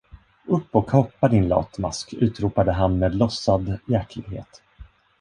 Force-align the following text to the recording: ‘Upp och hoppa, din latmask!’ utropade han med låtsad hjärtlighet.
‘Upp 0.45 0.75
och 0.75 0.91
hoppa, 0.91 1.27
din 1.27 1.47
latmask!’ 1.47 2.13
utropade 2.13 2.71
han 2.71 2.99
med 2.99 3.15
låtsad 3.15 3.79
hjärtlighet. 3.87 4.61